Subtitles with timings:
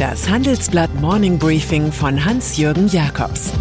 [0.00, 3.52] Das Handelsblatt Morning Briefing von Hans-Jürgen Jakobs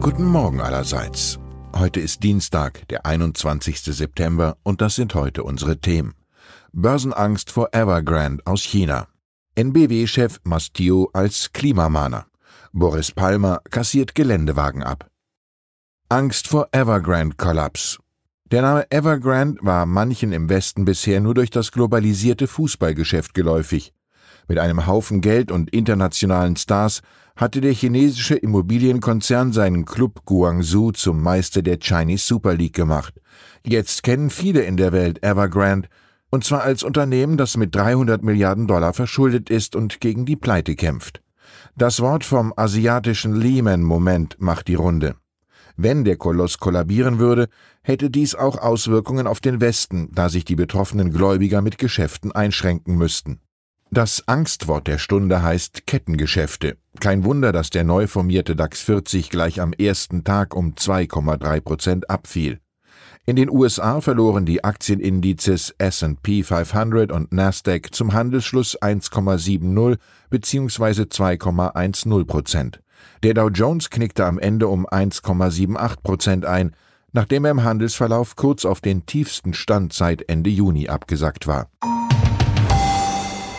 [0.00, 1.38] Guten Morgen allerseits.
[1.72, 3.80] Heute ist Dienstag, der 21.
[3.80, 6.14] September, und das sind heute unsere Themen.
[6.72, 9.06] Börsenangst vor Evergrande aus China.
[9.54, 12.26] NBW-Chef Mastio als Klimamahner.
[12.72, 15.08] Boris Palmer kassiert Geländewagen ab.
[16.08, 18.00] Angst vor Evergrande-Kollaps.
[18.50, 23.92] Der Name Evergrande war manchen im Westen bisher nur durch das globalisierte Fußballgeschäft geläufig.
[24.48, 27.00] Mit einem Haufen Geld und internationalen Stars
[27.36, 33.14] hatte der chinesische Immobilienkonzern seinen Club Guangzhou zum Meister der Chinese Super League gemacht.
[33.64, 35.88] Jetzt kennen viele in der Welt Evergrande,
[36.30, 40.74] und zwar als Unternehmen, das mit 300 Milliarden Dollar verschuldet ist und gegen die Pleite
[40.74, 41.22] kämpft.
[41.76, 45.14] Das Wort vom asiatischen Lehman-Moment macht die Runde.
[45.82, 47.48] Wenn der Koloss kollabieren würde,
[47.80, 52.96] hätte dies auch Auswirkungen auf den Westen, da sich die betroffenen Gläubiger mit Geschäften einschränken
[52.98, 53.40] müssten.
[53.90, 56.76] Das Angstwort der Stunde heißt Kettengeschäfte.
[57.00, 62.10] Kein Wunder, dass der neu formierte DAX 40 gleich am ersten Tag um 2,3 Prozent
[62.10, 62.60] abfiel.
[63.24, 69.96] In den USA verloren die Aktienindizes S&P 500 und Nasdaq zum Handelsschluss 1,70
[70.28, 71.02] bzw.
[71.04, 72.80] 2,10 Prozent.
[73.22, 76.74] Der Dow Jones knickte am Ende um 1,78 Prozent ein,
[77.12, 81.68] nachdem er im Handelsverlauf kurz auf den tiefsten Stand seit Ende Juni abgesackt war.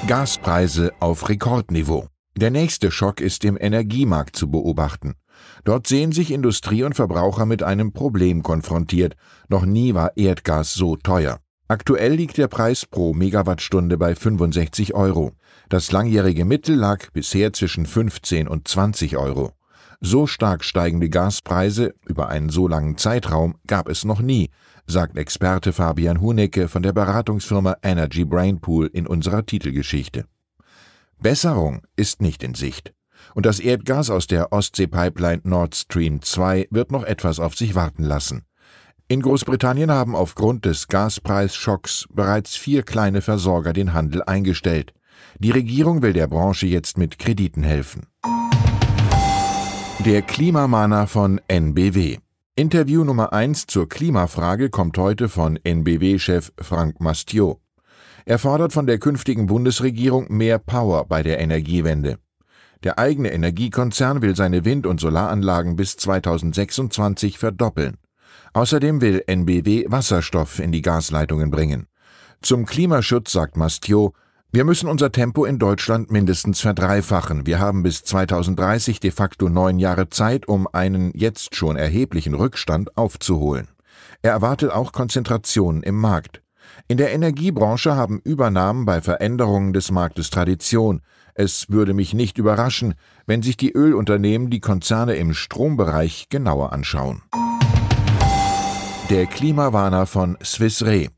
[0.07, 2.07] Gaspreise auf Rekordniveau.
[2.35, 5.15] Der nächste Schock ist im Energiemarkt zu beobachten.
[5.63, 9.15] Dort sehen sich Industrie und Verbraucher mit einem Problem konfrontiert.
[9.49, 11.40] Noch nie war Erdgas so teuer.
[11.71, 15.31] Aktuell liegt der Preis pro Megawattstunde bei 65 Euro.
[15.69, 19.53] Das langjährige Mittel lag bisher zwischen 15 und 20 Euro.
[20.01, 24.49] So stark steigende Gaspreise über einen so langen Zeitraum gab es noch nie,
[24.85, 30.25] sagt Experte Fabian Hunecke von der Beratungsfirma Energy Brain Pool in unserer Titelgeschichte.
[31.21, 32.93] Besserung ist nicht in Sicht.
[33.33, 38.03] Und das Erdgas aus der Ostsee-Pipeline Nord Stream 2 wird noch etwas auf sich warten
[38.03, 38.43] lassen.
[39.11, 44.93] In Großbritannien haben aufgrund des Gaspreisschocks bereits vier kleine Versorger den Handel eingestellt.
[45.37, 48.07] Die Regierung will der Branche jetzt mit Krediten helfen.
[50.05, 52.19] Der Klimamahner von NBW.
[52.55, 57.59] Interview Nummer 1 zur Klimafrage kommt heute von NBW-Chef Frank Mastiot.
[58.23, 62.17] Er fordert von der künftigen Bundesregierung mehr Power bei der Energiewende.
[62.85, 67.97] Der eigene Energiekonzern will seine Wind- und Solaranlagen bis 2026 verdoppeln.
[68.53, 71.87] Außerdem will NBW Wasserstoff in die Gasleitungen bringen.
[72.41, 74.13] Zum Klimaschutz sagt Mastiot,
[74.51, 77.45] wir müssen unser Tempo in Deutschland mindestens verdreifachen.
[77.45, 82.97] Wir haben bis 2030 de facto neun Jahre Zeit, um einen jetzt schon erheblichen Rückstand
[82.97, 83.69] aufzuholen.
[84.21, 86.41] Er erwartet auch Konzentration im Markt.
[86.89, 91.01] In der Energiebranche haben Übernahmen bei Veränderungen des Marktes Tradition.
[91.33, 92.95] Es würde mich nicht überraschen,
[93.25, 97.21] wenn sich die Ölunternehmen die Konzerne im Strombereich genauer anschauen.
[99.11, 101.09] Der Klimawarner von Swiss Re.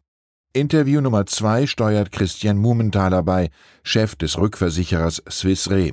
[0.52, 3.52] Interview Nummer 2 steuert Christian Mumenthaler bei,
[3.84, 5.92] Chef des Rückversicherers Swiss Re.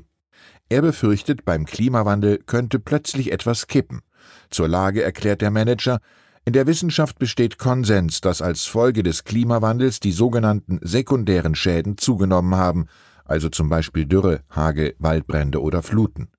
[0.71, 4.01] Er befürchtet, beim Klimawandel könnte plötzlich etwas kippen.
[4.49, 6.01] Zur Lage erklärt der Manager,
[6.47, 12.55] in der Wissenschaft besteht Konsens, dass als Folge des Klimawandels die sogenannten sekundären Schäden zugenommen
[12.55, 12.87] haben,
[13.27, 16.31] also zum Beispiel Dürre, Hagel, Waldbrände oder Fluten.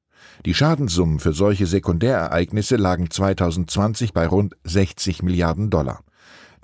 [0.46, 6.04] Die Schadenssummen für solche Sekundärereignisse lagen 2020 bei rund 60 Milliarden Dollar.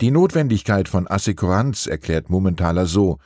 [0.01, 3.17] Die Notwendigkeit von Assekuranz erklärt Mumenthaler so,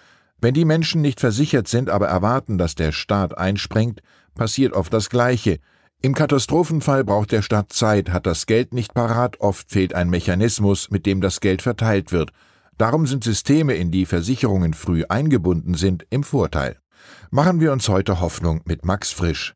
[0.41, 4.01] wenn die Menschen nicht versichert sind, aber erwarten, dass der Staat einspringt,
[4.33, 5.59] passiert oft das Gleiche.
[6.01, 10.89] Im Katastrophenfall braucht der Staat Zeit, hat das Geld nicht parat, oft fehlt ein Mechanismus,
[10.89, 12.31] mit dem das Geld verteilt wird.
[12.77, 16.77] Darum sind Systeme, in die Versicherungen früh eingebunden sind, im Vorteil.
[17.29, 19.53] Machen wir uns heute Hoffnung mit Max Frisch.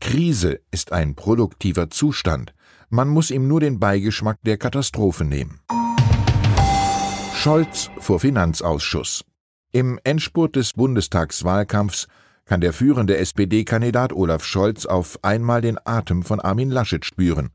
[0.00, 2.54] Krise ist ein produktiver Zustand.
[2.90, 5.60] Man muss ihm nur den Beigeschmack der Katastrophe nehmen.
[7.34, 9.24] Scholz vor Finanzausschuss.
[9.72, 12.06] Im Endspurt des Bundestagswahlkampfs
[12.44, 17.50] kann der führende SPD-Kandidat Olaf Scholz auf einmal den Atem von Armin Laschet spüren.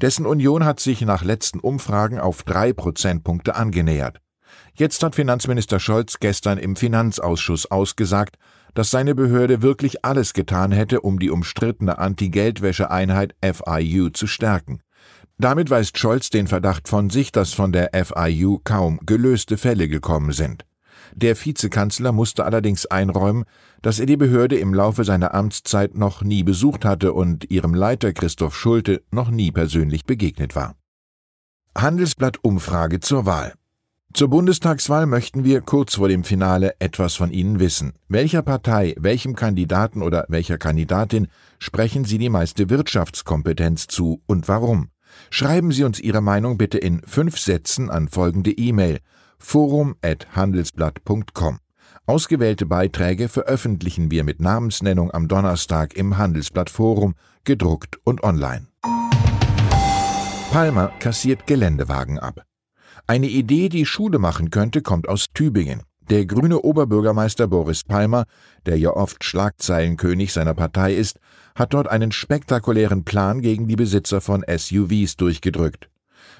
[0.00, 4.20] Dessen Union hat sich nach letzten Umfragen auf drei Prozentpunkte angenähert.
[4.74, 8.36] Jetzt hat Finanzminister Scholz gestern im Finanzausschuss ausgesagt,
[8.76, 14.80] dass seine Behörde wirklich alles getan hätte, um die umstrittene Anti-Geldwäsche-Einheit FIU zu stärken.
[15.38, 20.32] Damit weist Scholz den Verdacht von sich, dass von der FIU kaum gelöste Fälle gekommen
[20.32, 20.66] sind.
[21.14, 23.44] Der Vizekanzler musste allerdings einräumen,
[23.80, 28.12] dass er die Behörde im Laufe seiner Amtszeit noch nie besucht hatte und ihrem Leiter
[28.12, 30.74] Christoph Schulte noch nie persönlich begegnet war.
[31.74, 33.54] Handelsblatt Umfrage zur Wahl.
[34.16, 37.92] Zur Bundestagswahl möchten wir kurz vor dem Finale etwas von Ihnen wissen.
[38.08, 41.28] Welcher Partei, welchem Kandidaten oder welcher Kandidatin
[41.58, 44.88] sprechen Sie die meiste Wirtschaftskompetenz zu und warum?
[45.28, 49.00] Schreiben Sie uns Ihre Meinung bitte in fünf Sätzen an folgende E-Mail
[49.38, 51.58] forum@handelsblatt.com.
[52.06, 58.68] Ausgewählte Beiträge veröffentlichen wir mit Namensnennung am Donnerstag im Handelsblatt Forum, gedruckt und online.
[60.52, 62.45] Palmer kassiert Geländewagen ab.
[63.08, 65.82] Eine Idee, die Schule machen könnte, kommt aus Tübingen.
[66.10, 68.24] Der grüne Oberbürgermeister Boris Palmer,
[68.66, 71.20] der ja oft Schlagzeilenkönig seiner Partei ist,
[71.54, 75.88] hat dort einen spektakulären Plan gegen die Besitzer von SUVs durchgedrückt.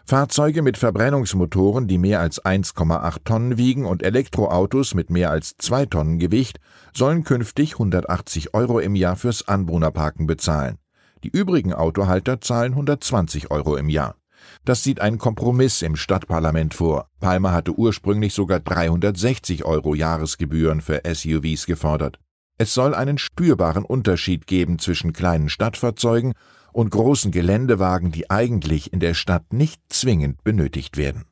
[0.05, 5.87] Fahrzeuge mit Verbrennungsmotoren, die mehr als 1,8 Tonnen wiegen und Elektroautos mit mehr als 2
[5.87, 6.59] Tonnen Gewicht
[6.93, 10.79] sollen künftig 180 Euro im Jahr fürs Anwohnerparken bezahlen.
[11.23, 14.17] Die übrigen Autohalter zahlen 120 Euro im Jahr.
[14.65, 17.09] Das sieht einen Kompromiss im Stadtparlament vor.
[17.21, 22.19] Palmer hatte ursprünglich sogar 360 Euro Jahresgebühren für SUVs gefordert.
[22.59, 26.33] Es soll einen spürbaren Unterschied geben zwischen kleinen Stadtfahrzeugen
[26.73, 31.25] und großen Geländewagen, die eigentlich in der Stadt nicht zwingend benötigt werden.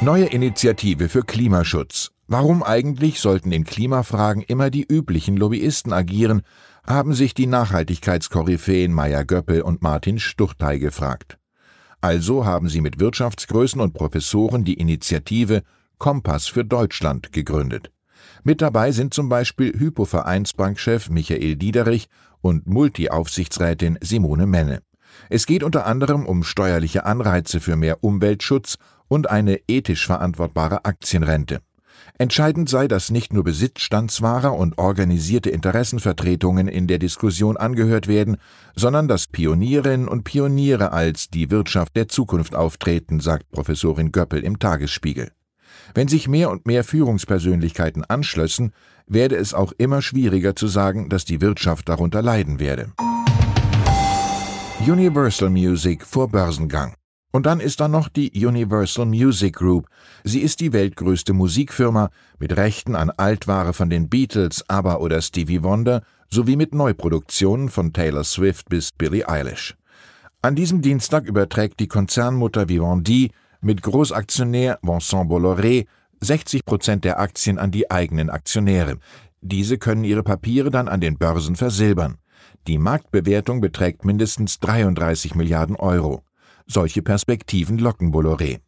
[0.00, 2.12] Neue Initiative für Klimaschutz.
[2.28, 6.42] Warum eigentlich sollten in Klimafragen immer die üblichen Lobbyisten agieren,
[6.88, 11.38] haben sich die Nachhaltigkeitskoryphäen Meier Göppel und Martin Stuchtey gefragt.
[12.00, 15.62] Also haben sie mit Wirtschaftsgrößen und Professoren die Initiative
[15.98, 17.90] Kompass für Deutschland gegründet.
[18.42, 22.08] Mit dabei sind zum Beispiel Hypo-Vereinsbankchef Michael Diederich
[22.40, 24.80] und Multi-Aufsichtsrätin Simone Menne.
[25.28, 31.60] Es geht unter anderem um steuerliche Anreize für mehr Umweltschutz und eine ethisch verantwortbare Aktienrente.
[32.16, 38.38] Entscheidend sei, dass nicht nur Besitzstandswahrer und organisierte Interessenvertretungen in der Diskussion angehört werden,
[38.74, 44.58] sondern dass Pionierinnen und Pioniere als die Wirtschaft der Zukunft auftreten, sagt Professorin Göppel im
[44.58, 45.30] Tagesspiegel.
[45.94, 48.72] Wenn sich mehr und mehr Führungspersönlichkeiten anschlössen,
[49.06, 52.92] werde es auch immer schwieriger zu sagen, dass die Wirtschaft darunter leiden werde.
[54.80, 56.97] Universal Music vor Börsengang.
[57.30, 59.86] Und dann ist da noch die Universal Music Group.
[60.24, 65.62] Sie ist die weltgrößte Musikfirma mit Rechten an Altware von den Beatles, ABBA oder Stevie
[65.62, 69.76] Wonder sowie mit Neuproduktionen von Taylor Swift bis Billie Eilish.
[70.40, 75.86] An diesem Dienstag überträgt die Konzernmutter Vivendi mit Großaktionär Vincent Bolloré
[76.20, 78.98] 60 Prozent der Aktien an die eigenen Aktionäre.
[79.40, 82.18] Diese können ihre Papiere dann an den Börsen versilbern.
[82.66, 86.22] Die Marktbewertung beträgt mindestens 33 Milliarden Euro.
[86.70, 88.60] Solche Perspektiven locken Bolloré.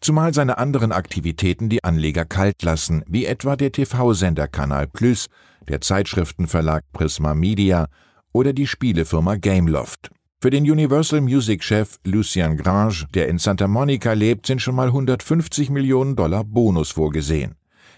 [0.00, 5.26] Zumal seine anderen Aktivitäten die Anleger kalt lassen, wie etwa der TV-Sender Canal Plus,
[5.66, 7.88] der Zeitschriftenverlag Prisma Media
[8.32, 10.10] oder die Spielefirma Gameloft.
[10.42, 14.88] Für den Universal Music Chef Lucien Grange, der in Santa Monica lebt, sind schon mal
[14.88, 17.54] 150 Millionen Dollar Bonus vorgesehen.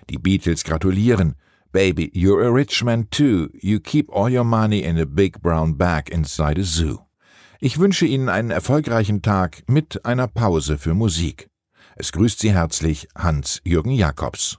[0.09, 1.35] Die Beatles gratulieren.
[1.73, 3.49] Baby, you're a rich man too.
[3.61, 7.08] You keep all your money in a big brown bag inside a zoo.
[7.61, 11.51] Ich wünsche Ihnen einen erfolgreichen Tag mit einer Pause für Musik.
[11.97, 14.59] Es grüßt Sie herzlich Hans-Jürgen Jakobs.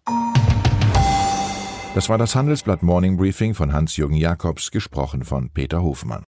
[1.95, 6.25] Das war das Handelsblatt Morning Briefing von Hans-Jürgen Jakobs, gesprochen von Peter Hofmann.